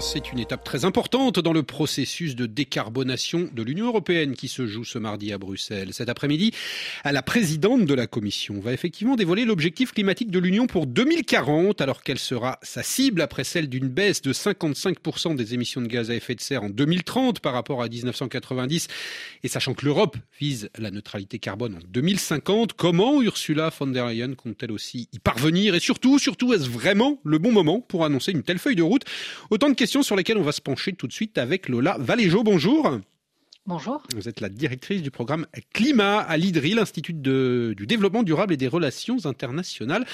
[0.00, 4.66] C'est une étape très importante dans le processus de décarbonation de l'Union européenne qui se
[4.66, 5.94] joue ce mardi à Bruxelles.
[5.94, 6.52] Cet après-midi,
[7.04, 12.02] la présidente de la Commission va effectivement dévoiler l'objectif climatique de l'Union pour 2040, alors
[12.02, 16.14] qu'elle sera sa cible après celle d'une baisse de 55% des émissions de gaz à
[16.14, 18.88] effet de serre en 2030 par rapport à 1990.
[19.44, 24.34] Et sachant que l'Europe vise la neutralité carbone en 2050, comment Ursula von der Leyen
[24.34, 25.74] compte-t-elle aussi y parvenir?
[25.74, 29.04] Et surtout, surtout, est-ce vraiment le bon moment pour annoncer une telle feuille de route?
[29.50, 32.42] Autant de sur lesquelles on va se pencher tout de suite avec Lola Valéjo.
[32.42, 33.00] Bonjour.
[33.66, 34.02] Bonjour.
[34.14, 38.68] Vous êtes la directrice du programme Climat à l'IDRI, l'Institut du développement durable et des
[38.68, 40.04] relations internationales.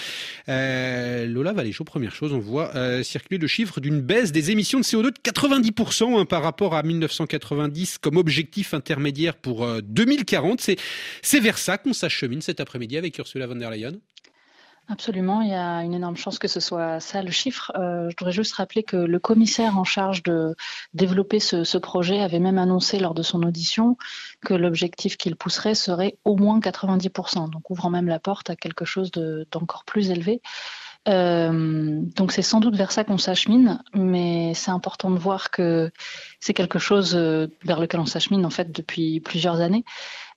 [0.48, 4.79] Euh, Lola Valéjo, première chose, on voit euh, circuler le chiffre d'une baisse des émissions
[4.79, 10.68] de CO2 de 90% hein, par rapport à 1990 comme objectif intermédiaire pour 2040.
[10.68, 10.74] Euh,
[11.23, 13.95] c'est vers ça qu'on s'achemine cet après-midi avec Ursula von der Leyen
[14.91, 17.71] Absolument, il y a une énorme chance que ce soit ça le chiffre.
[17.77, 20.57] Euh, je voudrais juste rappeler que le commissaire en charge de
[20.95, 23.96] développer ce, projet avait même annoncé lors de son audition
[24.45, 28.85] que l'objectif qu'il pousserait serait au moins 90%, donc ouvrant même la porte à quelque
[28.85, 30.43] chose d'encore plus élevé.
[31.09, 35.91] Euh, donc c'est sans doute vers ça qu'on s'achemine, mais c'est important de voir que
[36.41, 39.85] c'est quelque chose euh, vers lequel on s'achemine en fait depuis plusieurs années.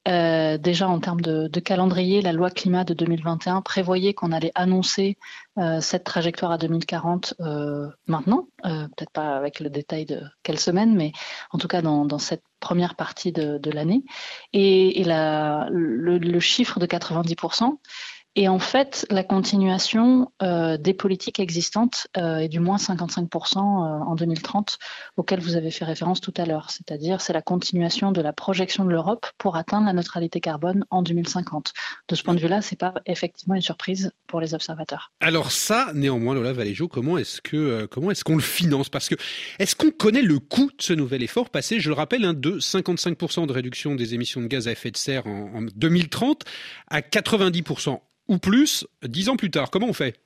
[0.06, 5.18] Euh, déjà en termes de, calendrier, la loi climat de 2021 prévoyait qu'on allait annoncer
[5.58, 10.94] euh, cette trajectoire à 2040 euh, maintenant, peut-être pas avec le détail de quelle semaine,
[10.94, 11.14] mais
[11.52, 14.04] en tout cas dans, cette première partie de, l'année.
[14.52, 17.78] Et, le, le, chiffre de 90%,
[18.36, 23.60] et en fait, la continuation euh, des politiques existantes euh, est du moins 55% euh,
[23.60, 24.80] en 2030,
[25.18, 26.72] auquel vous avez fait référence tout à l'heure.
[26.72, 31.04] C'est-à-dire, c'est la continuation de la projection de l'Europe pour atteindre la neutralité carbone en
[31.04, 31.74] 2050.
[32.10, 35.12] De ce point de vue-là, c'est pas effectivement une surprise pour les observateurs.
[35.20, 38.90] Alors ça, néanmoins, Lola Valéjo, comment est-ce que comment est-ce qu'on le finance?
[38.90, 39.16] Parce que
[39.60, 42.60] est-ce qu'on connaît le coût de ce nouvel effort passé, je le rappelle, hein, de
[42.60, 46.44] 55% de réduction des émissions de gaz à effet de serre en 2030
[46.90, 50.20] à 90% ou plus dix ans plus tard Comment on fait?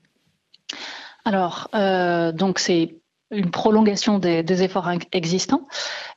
[1.25, 2.95] Alors, euh, donc c'est
[3.31, 5.67] une prolongation des, efforts existants,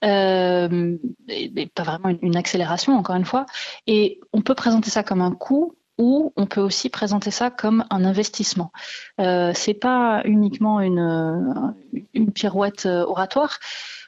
[0.04, 0.96] euh,
[1.28, 3.46] et, pas vraiment une, accélération, encore une fois.
[3.88, 7.84] Et on peut présenter ça comme un coût ou on peut aussi présenter ça comme
[7.90, 8.70] un investissement.
[9.20, 11.74] Euh, c'est pas uniquement une,
[12.14, 13.58] une pirouette oratoire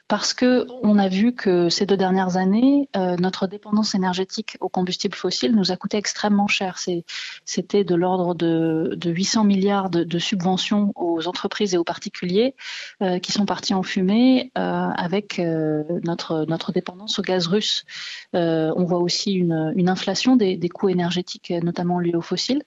[0.07, 4.69] parce que on a vu que ces deux dernières années, euh, notre dépendance énergétique aux
[4.69, 6.77] combustibles fossiles nous a coûté extrêmement cher.
[7.45, 12.55] C'était de l'ordre de, 800 milliards de, subventions aux entreprises et aux particuliers
[13.01, 17.85] euh, qui sont partis en fumée euh, avec notre, notre dépendance au gaz russe.
[18.33, 22.63] on voit aussi une, inflation des, des coûts énergétiques, notamment liés aux fossiles.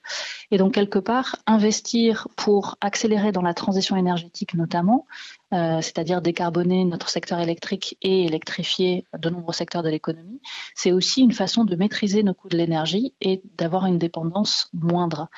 [0.51, 5.05] Et donc, quelque part, investir pour accélérer dans la transition énergétique notamment,
[5.53, 10.41] euh, c'est-à-dire décarboner notre secteur électrique et électrifier de nombreux secteurs de l'économie,
[10.75, 15.29] c'est aussi une façon de maîtriser nos coûts de l'énergie et d'avoir une dépendance moindre.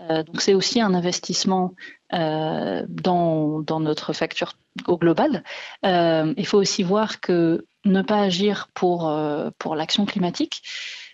[0.00, 1.74] Euh, donc c'est aussi un investissement
[2.12, 4.52] euh, dans, dans, notre facture
[4.86, 5.44] au global.
[5.82, 9.12] il faut aussi voir que ne pas agir pour,
[9.58, 10.62] pour l'action climatique,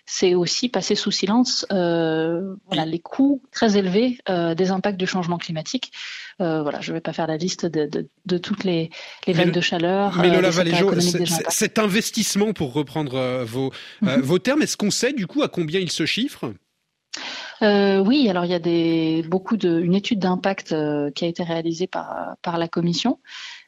[0.05, 5.07] c'est aussi passer sous silence euh, voilà, les coûts très élevés euh, des impacts du
[5.07, 5.91] changement climatique.
[6.41, 8.89] Euh, voilà, je ne vais pas faire la liste de, de, de toutes les,
[9.27, 10.17] les vagues de chaleur.
[10.17, 10.91] Mais Lola Valéjo,
[11.49, 14.21] cet investissement, pour reprendre vos, mhm.
[14.21, 16.53] vos termes, est-ce qu'on sait du coup à combien il se chiffre?
[17.61, 20.75] Oui, alors il y a des, beaucoup de, une étude d'impact
[21.13, 23.19] qui a été réalisée par, par la commission.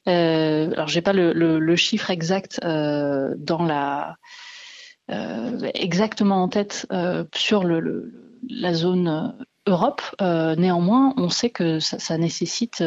[0.10, 4.18] Euh, alors j'ai pas le, le, le, chiffre exact dans la
[5.10, 10.02] exactement en tête euh, sur le, la zone euh, Europe.
[10.20, 12.84] néanmoins, on sait que ça, nécessite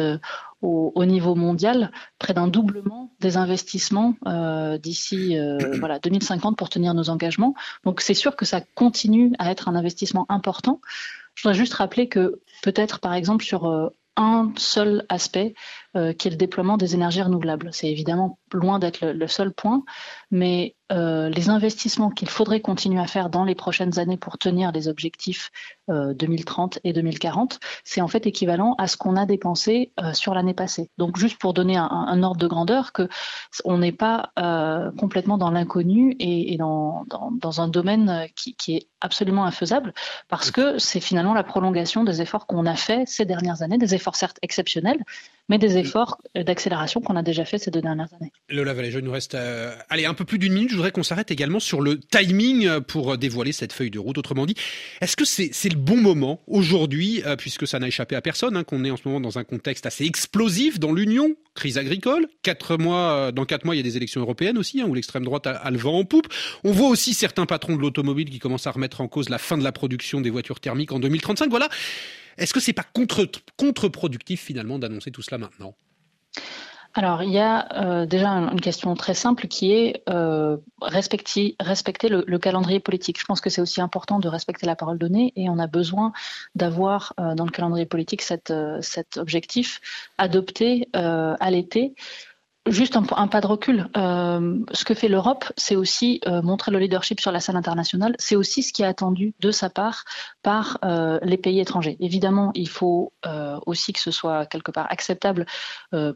[0.61, 4.13] au, niveau mondial près d'un doublement des investissements
[4.77, 5.35] d'ici
[5.79, 7.55] voilà 2050 pour tenir nos engagements.
[7.83, 10.79] Donc c'est sûr que ça continue à être un investissement important.
[11.33, 15.55] Je voudrais juste rappeler que peut-être par exemple sur un seul aspect
[16.17, 17.69] qui est le déploiement des énergies renouvelables.
[17.71, 19.83] C'est évidemment loin d'être le, seul point,
[20.31, 24.71] mais euh, les investissements qu'il faudrait continuer à faire dans les prochaines années pour tenir
[24.71, 25.51] les objectifs
[25.89, 30.33] 2030 euh, et 2040, c'est en fait équivalent à ce qu'on a dépensé euh, sur
[30.33, 30.89] l'année passée.
[30.97, 33.09] Donc juste pour donner un, ordre de grandeur, que
[33.65, 34.31] on n'est pas
[34.97, 37.05] complètement dans l'inconnu et, dans,
[37.57, 39.93] un domaine qui, qui, est absolument infaisable,
[40.27, 43.95] parce que c'est finalement la prolongation des efforts qu'on a fait ces dernières années, des
[43.95, 45.03] efforts certes exceptionnels,
[45.49, 48.31] mais des efforts d'accélération qu'on a déjà fait ces deux dernières années.
[48.49, 49.35] Lola Valéjo, il nous reste
[49.89, 50.69] allez, un peu plus d'une minute.
[50.69, 54.17] Je voudrais qu'on s'arrête également sur le timing pour dévoiler cette feuille de route.
[54.17, 54.55] Autrement dit,
[55.01, 58.83] est-ce que c'est le bon moment aujourd'hui, puisque ça n'a échappé à personne, hein, qu'on
[58.83, 63.31] est en ce moment dans un contexte assez explosif dans l'Union, crise agricole, quatre mois,
[63.31, 65.51] dans quatre mois, il y a des élections européennes aussi, hein, où l'extrême droite a,
[65.51, 66.27] a, le vent en poupe.
[66.63, 69.57] On voit aussi certains patrons de l'automobile qui commencent à remettre en cause la fin
[69.57, 71.49] de la production des voitures thermiques en 2035.
[71.49, 71.69] Voilà.
[72.37, 75.75] Est-ce que c'est pas contre, contre-productif finalement d'annoncer tout cela maintenant?
[76.97, 81.55] Alors, il y a euh, déjà une question très simple qui est euh, respecter,
[82.09, 83.19] le, le, calendrier politique.
[83.19, 86.11] Je pense que c'est aussi important de respecter la parole donnée et on a besoin
[86.55, 88.51] d'avoir euh, dans le calendrier politique cet
[89.17, 89.79] objectif
[90.17, 91.93] adopté à l'été
[92.69, 93.89] Juste un, pas de recul.
[93.95, 98.15] Euh, ce que fait l'Europe, c'est aussi euh, montrer le leadership sur la scène internationale.
[98.19, 100.03] C'est aussi ce qui est attendu de sa part
[100.43, 101.95] par euh, les pays étrangers.
[101.99, 103.13] Évidemment, il faut
[103.65, 105.45] aussi que ce soit quelque part acceptable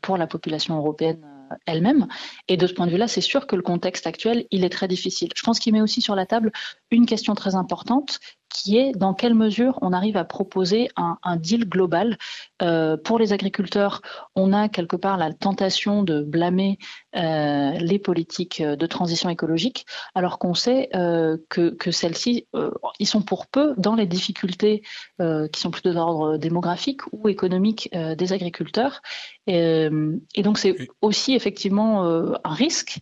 [0.02, 1.26] pour la population européenne
[1.66, 2.08] elle-même.
[2.48, 4.88] Et de ce point de vue-là, c'est sûr que le contexte actuel, il est très
[4.88, 5.30] difficile.
[5.36, 6.52] Je pense qu'il met aussi sur la table
[6.90, 8.20] une question très importante
[8.54, 12.18] qui est dans quelle mesure on arrive à proposer un, un deal global.
[12.62, 14.02] Euh, pour les agriculteurs,
[14.36, 16.78] on a quelque part la tentation de blâmer
[17.16, 23.08] euh, les politiques de transition écologique, alors qu'on sait euh, que, que celles-ci, euh, ils
[23.08, 24.84] sont pour peu dans les difficultés
[25.22, 29.02] euh, qui sont plutôt d'ordre démographique ou économique euh, des agriculteurs.
[29.48, 29.90] Et,
[30.36, 33.00] et donc c'est aussi effectivement un risque,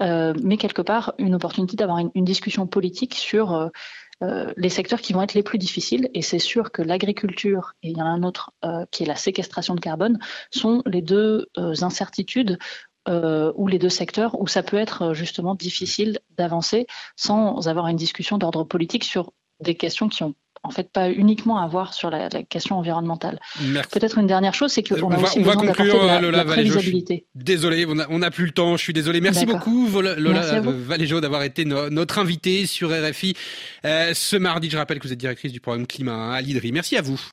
[0.00, 3.70] mais quelque part une opportunité d'avoir une, une, discussion politique sur
[4.22, 6.10] euh, les secteurs qui vont être les plus difficiles.
[6.14, 9.06] Et c'est sûr que l'agriculture, et il y en a un autre euh, qui est
[9.06, 10.18] la séquestration de carbone,
[10.50, 12.58] sont les deux euh, incertitudes
[13.56, 16.86] ou les deux secteurs où ça peut être justement difficile d'avancer
[17.16, 21.58] sans avoir une discussion d'ordre politique sur des questions qui ont en fait pas uniquement
[21.58, 23.40] à voir sur la, la question environnementale.
[23.90, 27.26] Peut-être une dernière chose, c'est qu'on a aussi on besoin conclure, la, Lola la prévisibilité.
[27.34, 29.20] Désolé, on n'a plus le temps, je suis désolé.
[29.20, 33.34] Merci beaucoup Lola Valéjo d'avoir été no, notre invitée sur RFI
[33.84, 34.70] euh, ce mardi.
[34.70, 36.72] Je rappelle que vous êtes directrice du programme climat à l'IDRI.
[36.72, 37.20] Merci à vous.